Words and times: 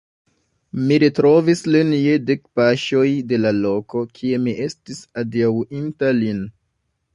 Mi 0.85 0.95
retrovis 1.01 1.61
lin 1.75 1.91
je 2.05 2.15
dek 2.29 2.41
paŝoj 2.61 3.05
de 3.33 3.41
la 3.43 3.53
loko, 3.59 4.03
kie 4.17 4.41
mi 4.49 4.57
estis 4.67 5.05
adiaŭinta 5.25 6.13
lin. 6.25 6.45